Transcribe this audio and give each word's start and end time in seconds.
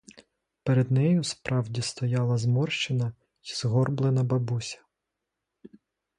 Перед 0.63 0.91
нею 0.91 1.23
справді 1.23 1.81
стояла 1.81 2.37
зморщена 2.37 3.13
й 3.41 3.53
згорблена 3.55 4.23
бабуся. 4.23 4.79